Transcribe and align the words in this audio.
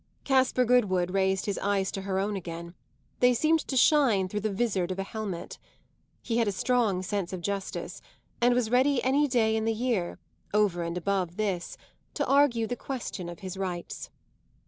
Caspar 0.23 0.65
Goodwood 0.65 1.11
raised 1.11 1.45
his 1.45 1.59
eyes 1.59 1.91
to 1.91 2.01
her 2.01 2.17
own 2.17 2.35
again; 2.35 2.73
they 3.19 3.35
seemed 3.35 3.59
to 3.67 3.77
shine 3.77 4.27
through 4.27 4.39
the 4.39 4.51
vizard 4.51 4.89
of 4.89 4.97
a 4.97 5.03
helmet. 5.03 5.59
He 6.23 6.37
had 6.37 6.47
a 6.47 6.51
strong 6.51 7.03
sense 7.03 7.31
of 7.33 7.41
justice 7.41 8.01
and 8.41 8.55
was 8.55 8.71
ready 8.71 9.03
any 9.03 9.27
day 9.27 9.55
in 9.55 9.65
the 9.65 9.75
year 9.75 10.17
over 10.55 10.81
and 10.81 10.97
above 10.97 11.37
this 11.37 11.77
to 12.15 12.25
argue 12.25 12.65
the 12.65 12.75
question 12.75 13.29
of 13.29 13.41
his 13.41 13.57
rights. 13.57 14.09